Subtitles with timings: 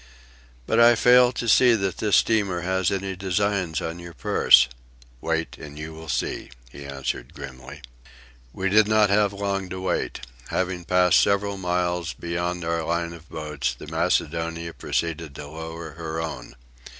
[0.65, 4.67] "But I fail to see that this steamer has any designs on your purse."
[5.21, 7.83] "Wait and you will see," he answered grimly.
[8.51, 10.21] We did not have long to wait.
[10.47, 16.19] Having passed several miles beyond our line of boats, the Macedonia proceeded to lower her
[16.19, 16.55] own.